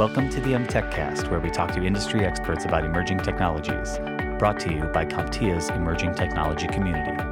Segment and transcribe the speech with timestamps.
[0.00, 3.98] Welcome to the MTechCast, where we talk to industry experts about emerging technologies.
[4.38, 7.22] Brought to you by CompTIA's emerging technology community.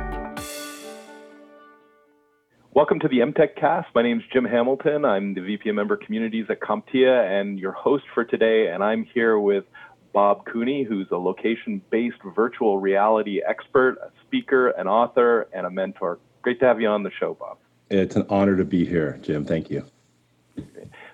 [2.74, 3.86] Welcome to the MTechCast.
[3.94, 5.06] My name is Jim Hamilton.
[5.06, 8.68] I'm the VP of Member Communities at CompTIA and your host for today.
[8.70, 9.64] And I'm here with
[10.12, 15.70] Bob Cooney, who's a location based virtual reality expert, a speaker, an author, and a
[15.70, 16.18] mentor.
[16.42, 17.56] Great to have you on the show, Bob.
[17.88, 19.46] It's an honor to be here, Jim.
[19.46, 19.86] Thank you.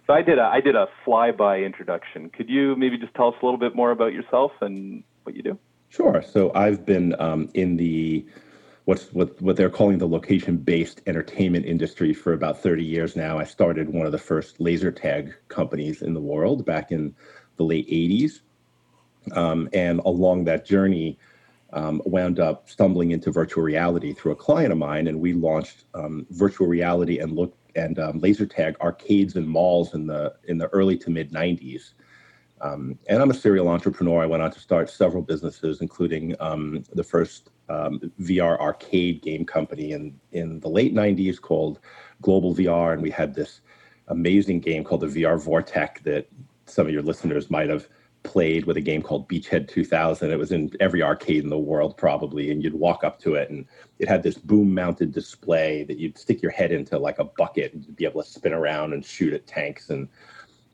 [0.06, 2.28] So I did a I did a flyby introduction.
[2.28, 5.42] Could you maybe just tell us a little bit more about yourself and what you
[5.42, 5.58] do?
[5.88, 6.22] Sure.
[6.22, 8.26] So I've been um, in the
[8.84, 13.38] what's what what they're calling the location-based entertainment industry for about 30 years now.
[13.38, 17.14] I started one of the first laser tag companies in the world back in
[17.56, 18.40] the late 80s,
[19.32, 21.18] um, and along that journey,
[21.72, 25.84] um, wound up stumbling into virtual reality through a client of mine, and we launched
[25.94, 30.58] um, virtual reality and look and um, laser tag arcades and malls in the in
[30.58, 31.94] the early to mid 90s.
[32.60, 34.22] Um, and I'm a serial entrepreneur.
[34.22, 39.44] I went on to start several businesses, including um, the first um, VR arcade game
[39.44, 41.80] company in in the late 90s called
[42.22, 43.60] Global VR, and we had this
[44.08, 46.28] amazing game called the VR Vortec that
[46.66, 47.88] some of your listeners might have
[48.24, 50.30] played with a game called Beachhead 2000.
[50.30, 52.50] It was in every arcade in the world, probably.
[52.50, 53.66] And you'd walk up to it, and
[54.00, 57.74] it had this boom mounted display that you'd stick your head into like a bucket
[57.74, 60.08] and be able to spin around and shoot at tanks and,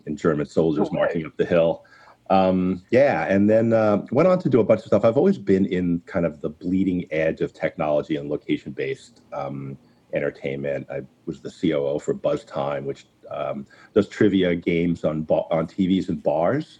[0.06, 0.97] and German soldiers okay.
[0.97, 1.84] marching up the hill.
[2.31, 5.05] Um, yeah, and then uh, went on to do a bunch of stuff.
[5.05, 9.77] I've always been in kind of the bleeding edge of technology and location based um,
[10.15, 10.87] entertainment.
[10.89, 16.23] I was the COO for Buzztime, which um, does trivia games on on TVs and
[16.23, 16.78] bars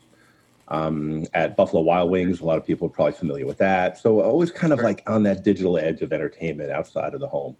[0.70, 2.40] um, at Buffalo Wild Wings.
[2.40, 3.98] A lot of people are probably familiar with that.
[3.98, 7.56] So always kind of like on that digital edge of entertainment outside of the home.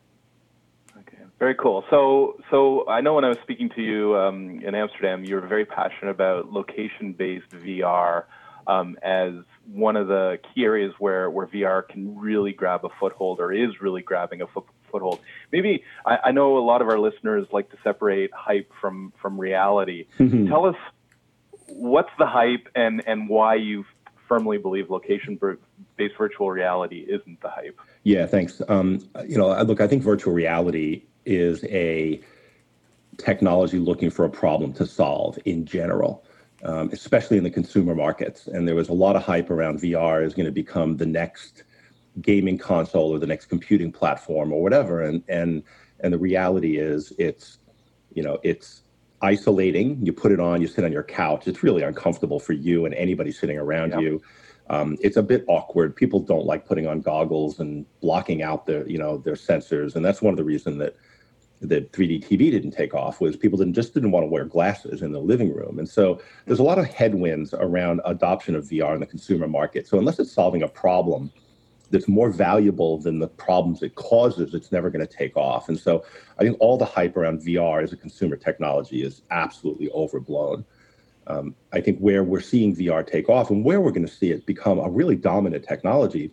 [0.97, 1.85] Okay, very cool.
[1.91, 5.47] So, so I know when I was speaking to you um, in Amsterdam, you were
[5.47, 8.25] very passionate about location-based VR
[8.67, 9.33] um, as
[9.67, 13.81] one of the key areas where, where VR can really grab a foothold or is
[13.81, 15.19] really grabbing a foot, foothold.
[15.51, 19.41] Maybe I, I, know a lot of our listeners like to separate hype from from
[19.41, 20.07] reality.
[20.19, 20.49] Mm-hmm.
[20.49, 20.77] Tell us
[21.71, 23.85] what's the hype and and why you
[24.29, 25.39] firmly believe location
[25.97, 27.79] based virtual reality isn't the hype?
[28.05, 28.63] Yeah, thanks.
[28.69, 32.21] Um, you know, look, I think virtual reality is a
[33.19, 36.25] technology looking for a problem to solve in general.
[36.63, 38.47] Um, especially in the consumer markets.
[38.47, 41.65] And there was a lot of hype around VR is going to become the next
[42.21, 45.03] gaming console or the next computing platform or whatever.
[45.03, 45.63] And and
[46.01, 47.59] and the reality is, it's
[48.13, 48.83] you know, it's
[49.23, 50.05] isolating.
[50.05, 51.47] You put it on, you sit on your couch.
[51.47, 54.01] It's really uncomfortable for you and anybody sitting around yep.
[54.01, 54.23] you.
[54.71, 55.97] Um, it's a bit awkward.
[55.97, 60.05] People don't like putting on goggles and blocking out their, you know, their sensors, and
[60.05, 60.97] that's one of the reasons that
[61.63, 65.03] that 3D TV didn't take off was people didn't just didn't want to wear glasses
[65.03, 68.95] in the living room, and so there's a lot of headwinds around adoption of VR
[68.95, 69.89] in the consumer market.
[69.89, 71.33] So unless it's solving a problem
[71.91, 75.69] that's more valuable than the problems it causes, it's never going to take off.
[75.69, 76.05] And so
[76.39, 80.65] I think all the hype around VR as a consumer technology is absolutely overblown.
[81.27, 84.31] Um, I think where we're seeing VR take off and where we're going to see
[84.31, 86.31] it become a really dominant technology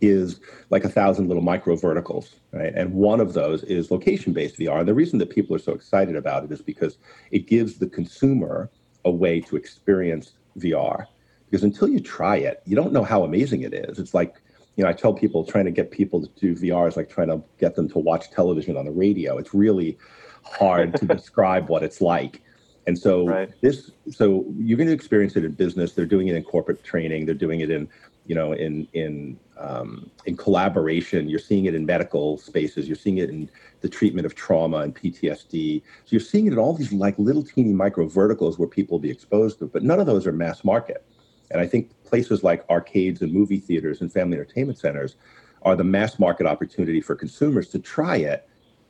[0.00, 0.40] is
[0.70, 2.72] like a thousand little micro verticals, right?
[2.74, 4.80] And one of those is location based VR.
[4.80, 6.98] And the reason that people are so excited about it is because
[7.30, 8.70] it gives the consumer
[9.04, 11.06] a way to experience VR.
[11.50, 13.98] Because until you try it, you don't know how amazing it is.
[13.98, 14.34] It's like
[14.76, 17.28] you know, I tell people trying to get people to do VR is like trying
[17.28, 19.38] to get them to watch television on the radio.
[19.38, 19.96] It's really
[20.42, 22.42] hard to describe what it's like.
[22.86, 23.50] And so right.
[23.62, 25.92] this, so you're going to experience it in business.
[25.92, 27.24] They're doing it in corporate training.
[27.24, 27.88] They're doing it in,
[28.26, 31.28] you know, in in um, in collaboration.
[31.28, 32.86] You're seeing it in medical spaces.
[32.86, 33.48] You're seeing it in
[33.80, 35.82] the treatment of trauma and PTSD.
[35.82, 39.02] So you're seeing it in all these like little teeny micro verticals where people will
[39.02, 39.66] be exposed to.
[39.66, 41.06] But none of those are mass market.
[41.54, 45.14] And I think places like arcades and movie theaters and family entertainment centers
[45.62, 48.48] are the mass market opportunity for consumers to try it.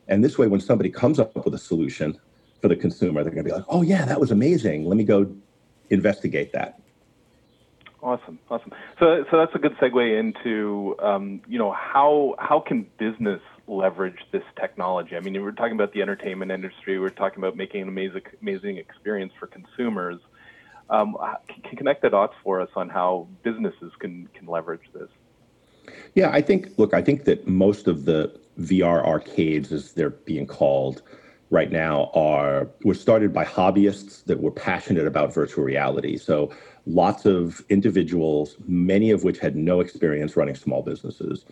[0.08, 2.18] And this way, when somebody comes up with a solution
[2.62, 4.86] for the consumer, they're going to be like, oh, yeah, that was amazing.
[4.86, 5.30] Let me go
[5.90, 6.80] investigate that.
[8.02, 8.72] Awesome, awesome.
[8.98, 14.18] So, so that's a good segue into, um, you know, how how can business leverage
[14.30, 15.16] this technology?
[15.16, 16.98] I mean, we're talking about the entertainment industry.
[16.98, 20.18] We're talking about making an amazing, amazing experience for consumers.
[20.90, 21.16] Um,
[21.64, 25.08] can connect the dots for us on how businesses can can leverage this.
[26.14, 26.78] Yeah, I think.
[26.78, 31.02] Look, I think that most of the VR arcades, as they're being called
[31.50, 36.16] right now, are were started by hobbyists that were passionate about virtual reality.
[36.16, 36.52] So
[36.86, 41.44] lots of individuals, many of which had no experience running small businesses,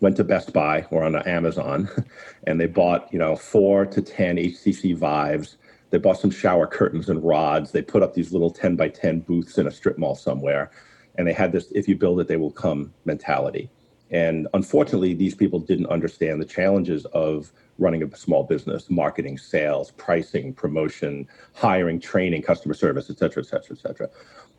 [0.00, 1.88] went to Best Buy or on Amazon,
[2.46, 5.56] and they bought you know four to ten HTC Vives
[5.90, 7.70] They bought some shower curtains and rods.
[7.70, 10.70] They put up these little 10 by 10 booths in a strip mall somewhere.
[11.16, 13.70] And they had this if you build it, they will come mentality.
[14.10, 19.90] And unfortunately, these people didn't understand the challenges of running a small business, marketing, sales,
[19.92, 24.08] pricing, promotion, hiring, training, customer service, et cetera, et cetera, et cetera.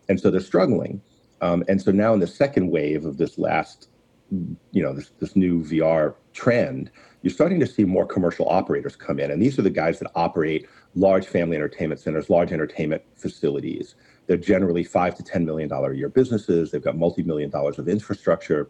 [0.09, 1.01] And so they're struggling.
[1.41, 3.89] Um, and so now in the second wave of this last,
[4.31, 6.91] you know, this, this new VR trend,
[7.25, 9.31] you're starting to see more commercial operators come in.
[9.31, 13.95] And these are the guys that operate large family entertainment centers, large entertainment facilities.
[14.27, 16.69] They're generally five to $10 million a year businesses.
[16.69, 18.69] They've got multi-million dollars of infrastructure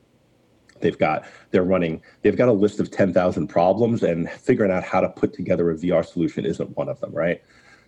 [0.82, 5.00] They've got they're running they've got a list of 10,000 problems and figuring out how
[5.00, 7.42] to put together a VR solution isn't one of them, right?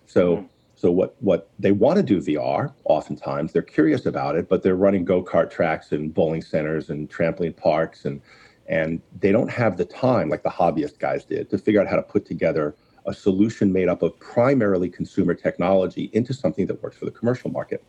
[0.06, 0.46] So mm-hmm.
[0.76, 4.78] so what what they want to do VR oftentimes they're curious about it, but they're
[4.78, 8.22] running go-kart tracks and bowling centers and trampoline parks and
[8.68, 11.96] and they don't have the time like the hobbyist guys did to figure out how
[11.96, 12.76] to put together
[13.06, 17.50] a solution made up of primarily consumer technology into something that works for the commercial
[17.50, 17.84] market.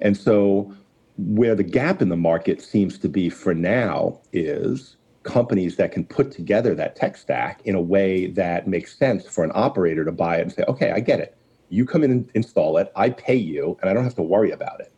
[0.00, 0.74] And so
[1.18, 6.04] where the gap in the market seems to be for now is companies that can
[6.04, 10.12] put together that tech stack in a way that makes sense for an operator to
[10.12, 11.36] buy it and say, okay, I get it.
[11.68, 14.52] You come in and install it, I pay you, and I don't have to worry
[14.52, 14.92] about it.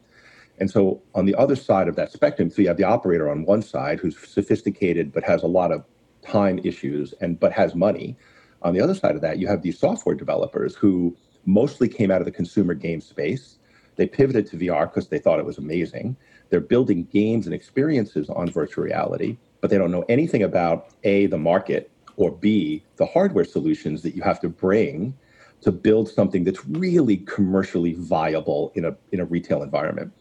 [0.61, 3.45] And so on the other side of that spectrum, so you have the operator on
[3.45, 5.85] one side who's sophisticated but has a lot of
[6.23, 8.17] time issues and but has money.
[8.63, 11.17] On the other side of that, you have these software developers who
[11.47, 13.59] mostly came out of the consumer game space
[13.99, 16.17] they pivoted to VR because they thought it was amazing.
[16.49, 21.27] They're building games and experiences on virtual reality, but they don't know anything about A,
[21.27, 25.15] the market, or B, the hardware solutions that you have to bring
[25.63, 30.13] to build something that's really commercially viable in a, in a retail environment.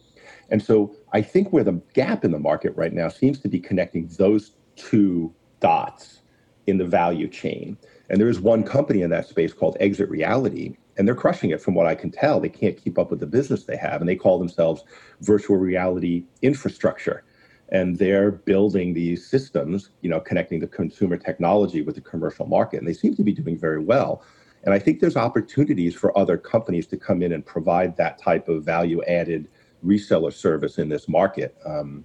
[0.50, 3.60] And so I think where the gap in the market right now seems to be
[3.60, 6.20] connecting those two dots
[6.66, 7.76] in the value chain.
[8.08, 11.62] And there is one company in that space called Exit Reality and they're crushing it
[11.62, 12.40] from what I can tell.
[12.40, 14.82] They can't keep up with the business they have, and they call themselves
[15.20, 17.24] virtual reality infrastructure.
[17.70, 22.78] And they're building these systems, you know, connecting the consumer technology with the commercial market,
[22.78, 24.22] and they seem to be doing very well.
[24.64, 28.48] And I think there's opportunities for other companies to come in and provide that type
[28.48, 29.48] of value-added
[29.84, 31.56] reseller service in this market.
[31.64, 32.04] Um,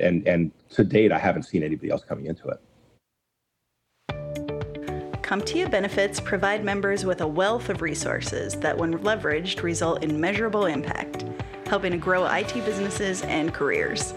[0.00, 2.60] and and to date, I haven't seen anybody else coming into it.
[5.22, 10.66] CompTIA benefits provide members with a wealth of resources that, when leveraged, result in measurable
[10.66, 11.24] impact,
[11.66, 14.12] helping to grow IT businesses and careers.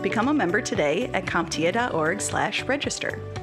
[0.00, 3.37] Become a member today at comptia.org/register.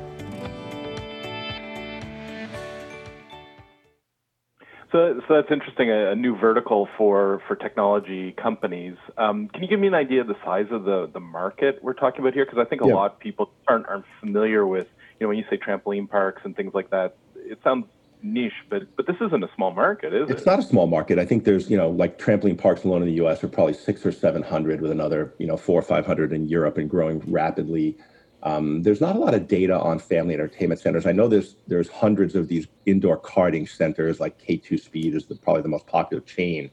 [4.96, 5.90] So, so that's interesting.
[5.90, 8.96] A, a, new vertical for for technology companies.
[9.18, 11.94] Um, can you give me an idea of the size of the the market we're
[11.94, 12.46] talking about here?
[12.46, 12.94] Because I think a yeah.
[12.94, 14.88] lot of people aren't aren't familiar with
[15.20, 17.88] you know, when you say trampoline parks and things like that, it sounds
[18.22, 20.38] niche, but but this isn't a small market, is it's it?
[20.38, 21.20] It's not a small market.
[21.20, 23.44] I think there's you know like trampoline parks alone in the U.S.
[23.44, 26.48] are probably six or seven hundred, with another you know four or five hundred in
[26.48, 27.98] Europe and growing rapidly.
[28.44, 31.06] Um, there's not a lot of data on family entertainment centers.
[31.06, 35.36] I know there's there's hundreds of these indoor karting centers, like K2 Speed is the,
[35.36, 36.70] probably the most popular chain,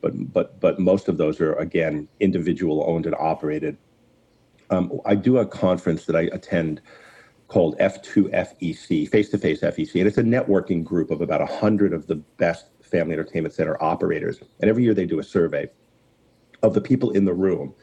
[0.00, 3.76] but but but most of those are again individual owned and operated.
[4.70, 6.80] Um, I do a conference that I attend
[7.52, 9.96] called F2FEC, face to face FEC.
[9.96, 14.40] And it's a networking group of about 100 of the best family entertainment center operators.
[14.60, 15.68] And every year they do a survey
[16.62, 17.74] of the people in the room.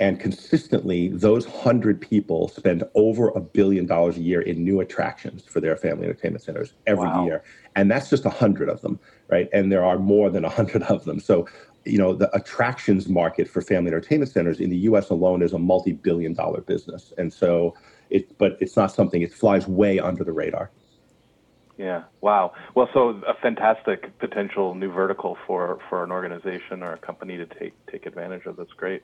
[0.00, 5.44] And consistently, those 100 people spend over a billion dollars a year in new attractions
[5.44, 7.24] for their family entertainment centers every wow.
[7.24, 7.44] year.
[7.76, 9.48] And that's just 100 of them, right?
[9.52, 11.20] And there are more than 100 of them.
[11.20, 11.46] So,
[11.84, 15.58] you know, the attractions market for family entertainment centers in the US alone is a
[15.58, 17.12] multi billion dollar business.
[17.18, 17.74] And so,
[18.10, 19.22] it, but it's not something.
[19.22, 20.70] It flies way under the radar.
[21.78, 22.04] Yeah.
[22.20, 22.52] Wow.
[22.74, 27.46] Well, so a fantastic potential new vertical for for an organization or a company to
[27.46, 28.56] take take advantage of.
[28.56, 29.02] That's great.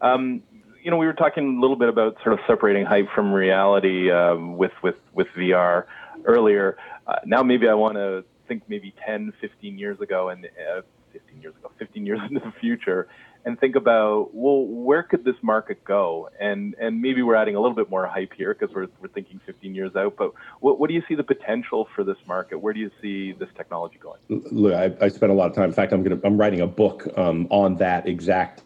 [0.00, 0.42] Um,
[0.82, 4.10] you know, we were talking a little bit about sort of separating hype from reality
[4.10, 5.84] um, with with with VR
[6.24, 6.76] earlier.
[7.06, 11.42] Uh, now maybe I want to think maybe 10, 15 years ago, and uh, 15
[11.42, 13.08] years ago, 15 years into the future,
[13.44, 16.30] and think about well where could this market go?
[16.40, 19.40] And and maybe we're adding a little bit more hype here because we're, we're thinking
[19.44, 22.58] 15 years out but what, what do you see the potential for this market?
[22.58, 24.20] Where do you see this technology going?
[24.28, 26.60] Look i, I spent a lot of time in fact i'm going to i'm writing
[26.60, 28.62] a book um, on that exact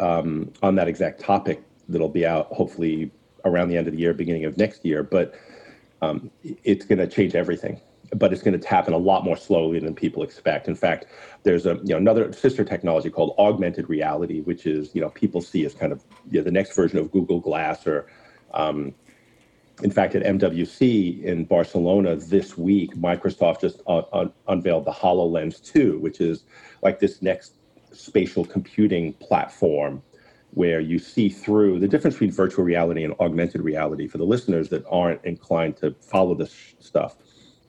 [0.00, 3.10] um, on that exact topic that'll be out hopefully
[3.44, 5.34] around the end of the year beginning of next year but
[6.02, 7.80] um, it's going to change everything
[8.14, 10.68] but it's going to happen a lot more slowly than people expect.
[10.68, 11.06] In fact,
[11.42, 15.40] there's a you know another sister technology called augmented reality, which is you know people
[15.40, 18.06] see as kind of you know, the next version of Google Glass or
[18.52, 18.94] um,
[19.82, 25.60] in fact, at MWC in Barcelona this week, Microsoft just un- un- unveiled the HoloLens
[25.64, 26.44] 2, which is
[26.80, 27.54] like this next
[27.94, 30.02] spatial computing platform
[30.54, 34.68] where you see through the difference between virtual reality and augmented reality for the listeners
[34.68, 37.16] that aren't inclined to follow this stuff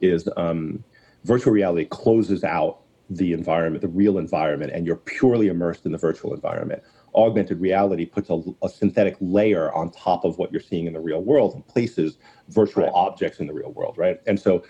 [0.01, 0.84] is um,
[1.24, 5.98] virtual reality closes out the environment, the real environment, and you're purely immersed in the
[5.98, 6.82] virtual environment.
[7.15, 11.00] Augmented reality puts a, a synthetic layer on top of what you're seeing in the
[11.00, 12.17] real world and places
[12.50, 12.91] virtual right.
[12.94, 14.20] objects in the real world, right?
[14.27, 14.63] And so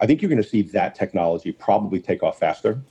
[0.00, 2.82] I think you're going to see that technology probably take off faster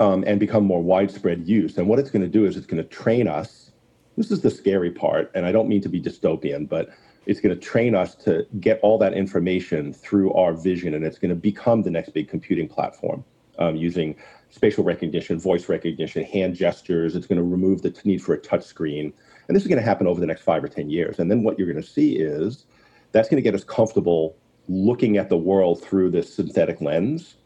[0.00, 1.78] um, and become more widespread use.
[1.78, 3.70] And what it's going to do is it's going to train us.
[4.16, 6.90] This is the scary part, and I don't mean to be dystopian, but
[7.26, 11.18] it's going to train us to get all that information through our vision, and it's
[11.18, 13.24] going to become the next big computing platform
[13.58, 14.16] um, using
[14.50, 17.14] spatial recognition, voice recognition, hand gestures.
[17.14, 19.12] It's going to remove the need for a touch screen.
[19.46, 21.18] And this is going to happen over the next five or 10 years.
[21.18, 22.64] And then what you're going to see is
[23.12, 24.36] that's going to get us comfortable
[24.68, 27.36] looking at the world through this synthetic lens.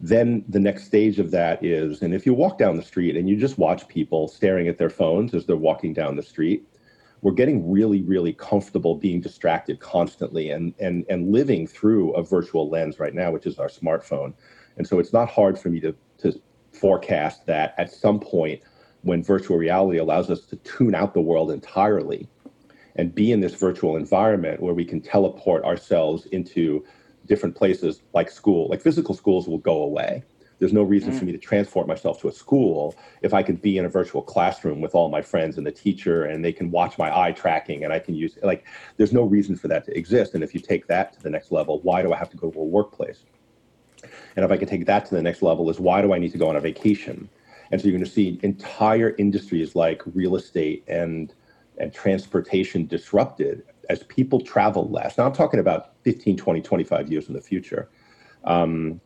[0.00, 3.28] Then the next stage of that is, and if you walk down the street and
[3.28, 6.66] you just watch people staring at their phones as they're walking down the street,
[7.22, 12.68] we're getting really, really comfortable being distracted constantly and, and, and living through a virtual
[12.68, 14.34] lens right now, which is our smartphone.
[14.76, 16.38] And so it's not hard for me to, to
[16.72, 18.60] forecast that at some point
[19.02, 22.28] when virtual reality allows us to tune out the world entirely
[22.96, 26.84] and be in this virtual environment where we can teleport ourselves into
[27.26, 30.22] different places like school, like physical schools will go away.
[30.58, 31.18] There's no reason mm.
[31.18, 34.22] for me to transport myself to a school if I can be in a virtual
[34.22, 37.84] classroom with all my friends and the teacher and they can watch my eye tracking
[37.84, 38.64] and I can use like
[38.96, 40.34] there's no reason for that to exist.
[40.34, 42.50] And if you take that to the next level, why do I have to go
[42.50, 43.24] to a workplace?
[44.36, 46.32] And if I can take that to the next level, is why do I need
[46.32, 47.28] to go on a vacation?
[47.70, 51.34] And so you're going to see entire industries like real estate and
[51.78, 55.18] and transportation disrupted as people travel less.
[55.18, 57.88] Now I'm talking about 15, 20, 25 years in the future.
[58.44, 59.00] Um,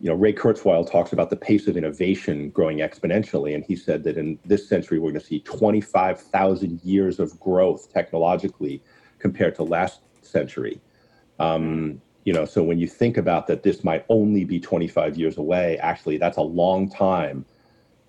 [0.00, 4.02] you know, Ray Kurzweil talks about the pace of innovation growing exponentially, and he said
[4.04, 8.82] that in this century we're going to see 25,000 years of growth technologically
[9.18, 10.80] compared to last century.
[11.38, 15.38] Um, you know so when you think about that this might only be 25 years
[15.38, 17.44] away actually that's a long time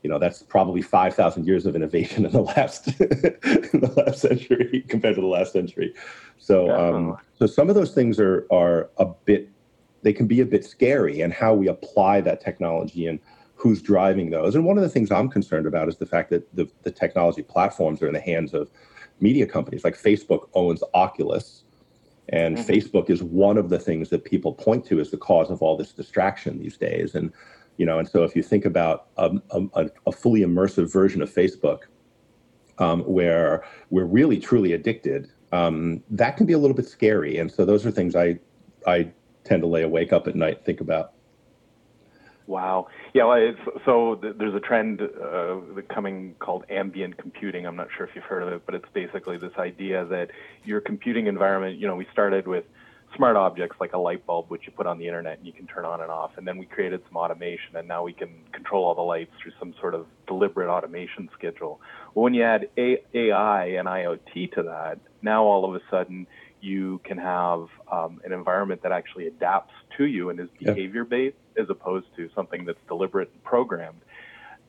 [0.03, 4.84] you know that's probably 5000 years of innovation in the last in the last century
[4.88, 5.93] compared to the last century
[6.38, 9.50] so um, so some of those things are are a bit
[10.03, 13.20] they can be a bit scary and how we apply that technology and
[13.55, 16.55] who's driving those and one of the things i'm concerned about is the fact that
[16.55, 18.70] the, the technology platforms are in the hands of
[19.20, 21.63] media companies like facebook owns oculus
[22.29, 22.72] and mm-hmm.
[22.72, 25.75] Facebook is one of the things that people point to as the cause of all
[25.75, 27.15] this distraction these days.
[27.15, 27.31] And
[27.78, 31.34] you know, and so if you think about a, a, a fully immersive version of
[31.34, 31.80] Facebook,
[32.78, 37.38] um, where we're really truly addicted, um, that can be a little bit scary.
[37.38, 38.40] And so those are things I
[38.88, 39.12] I
[39.44, 41.13] tend to lay awake up at night think about.
[42.48, 42.88] Wow.
[43.13, 43.25] Yeah.
[43.25, 43.54] Well,
[43.86, 45.58] so th- there's a trend uh,
[45.90, 47.66] coming called ambient computing.
[47.66, 50.32] I'm not sure if you've heard of it, but it's basically this idea that
[50.66, 51.78] your computing environment.
[51.78, 52.66] You know, we started with
[53.15, 55.68] smart objects like a light bulb, which you put on the internet and you can
[55.68, 58.86] turn on and off, and then we created some automation, and now we can control
[58.86, 61.82] all the lights through some sort of deliberate automation schedule.
[62.13, 66.27] Well, when you add a- AI and IoT to that, now all of a sudden
[66.62, 71.36] you can have um, an environment that actually adapts to you and is behavior based
[71.58, 74.01] as opposed to something that's deliberate and programmed.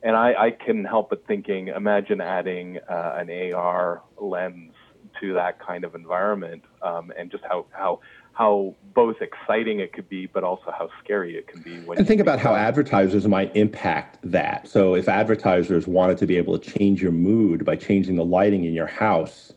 [0.01, 4.73] And I, I can help but thinking, imagine adding uh, an AR lens
[5.21, 8.01] to that kind of environment um, and just how, how
[8.33, 11.79] how both exciting it could be, but also how scary it can be.
[11.81, 14.67] When and think about how advertisers might impact that.
[14.67, 18.65] So if advertisers wanted to be able to change your mood by changing the lighting
[18.65, 19.53] in your house,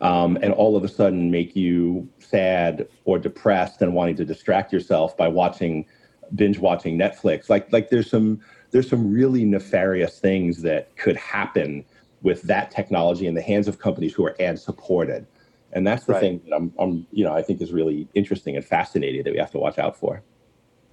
[0.00, 4.72] um, and all of a sudden make you sad or depressed and wanting to distract
[4.72, 5.86] yourself by watching
[6.34, 7.48] binge watching Netflix.
[7.48, 8.40] Like like there's some
[8.70, 11.84] there's some really nefarious things that could happen
[12.22, 15.26] with that technology in the hands of companies who are ad supported.
[15.74, 16.20] And that's the right.
[16.20, 19.38] thing that I'm, I'm, you know, I think is really interesting and fascinating that we
[19.38, 20.22] have to watch out for.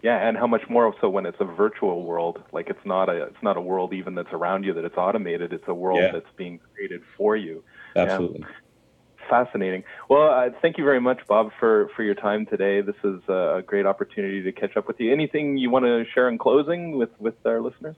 [0.02, 2.42] Yeah, and how much more so when it's a virtual world?
[2.52, 5.54] Like it's not a it's not a world even that's around you that it's automated.
[5.54, 6.12] It's a world yeah.
[6.12, 7.64] that's being created for you.
[7.96, 8.42] Absolutely.
[8.42, 8.48] Yeah
[9.30, 9.84] fascinating.
[10.10, 12.82] Well, uh, thank you very much, Bob, for, for your time today.
[12.82, 15.12] This is a great opportunity to catch up with you.
[15.12, 17.96] Anything you want to share in closing with, with our listeners?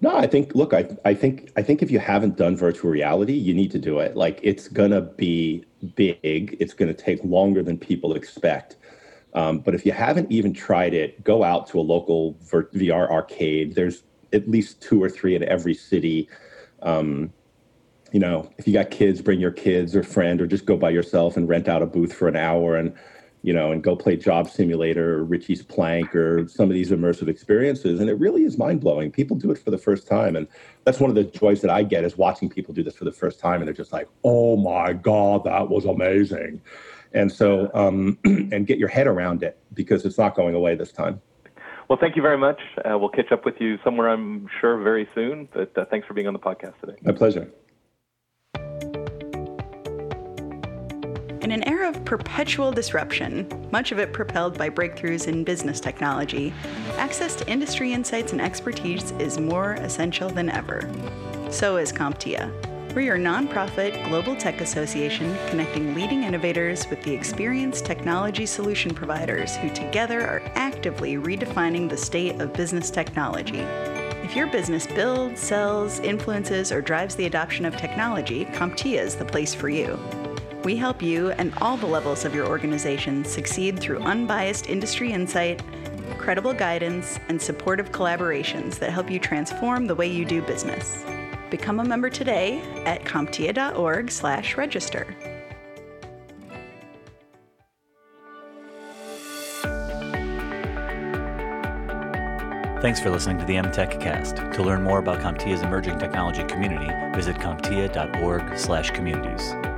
[0.00, 3.34] No, I think look, I, I think I think if you haven't done virtual reality,
[3.34, 4.16] you need to do it.
[4.16, 5.64] Like it's gonna be
[5.94, 6.56] big.
[6.60, 8.76] It's gonna take longer than people expect.
[9.34, 13.74] Um, but if you haven't even tried it, go out to a local VR arcade.
[13.74, 14.02] There's
[14.32, 16.28] at least two or three in every city.
[16.82, 17.32] Um,
[18.12, 20.90] you know, if you got kids, bring your kids or friend, or just go by
[20.90, 22.94] yourself and rent out a booth for an hour and,
[23.42, 27.28] you know, and go play Job Simulator or Richie's Plank or some of these immersive
[27.28, 28.00] experiences.
[28.00, 29.10] And it really is mind blowing.
[29.10, 30.36] People do it for the first time.
[30.36, 30.46] And
[30.84, 33.12] that's one of the joys that I get is watching people do this for the
[33.12, 33.60] first time.
[33.60, 36.60] And they're just like, oh my God, that was amazing.
[37.14, 40.92] And so, um, and get your head around it because it's not going away this
[40.92, 41.20] time.
[41.88, 42.60] Well, thank you very much.
[42.88, 45.48] Uh, we'll catch up with you somewhere, I'm sure, very soon.
[45.52, 46.96] But uh, thanks for being on the podcast today.
[47.02, 47.50] My pleasure.
[51.52, 56.50] In an era of perpetual disruption, much of it propelled by breakthroughs in business technology,
[56.96, 60.90] access to industry insights and expertise is more essential than ever.
[61.50, 62.94] So is CompTIA.
[62.94, 69.54] We're your nonprofit global tech association connecting leading innovators with the experienced technology solution providers
[69.56, 73.60] who together are actively redefining the state of business technology.
[74.24, 79.26] If your business builds, sells, influences, or drives the adoption of technology, CompTIA is the
[79.26, 79.98] place for you.
[80.64, 85.60] We help you and all the levels of your organization succeed through unbiased industry insight,
[86.18, 91.04] credible guidance, and supportive collaborations that help you transform the way you do business.
[91.50, 95.16] Become a member today at comptia.org/register.
[102.80, 104.36] Thanks for listening to the MTech Cast.
[104.36, 109.71] To learn more about CompTIA's emerging technology community, visit comptia.org/communities.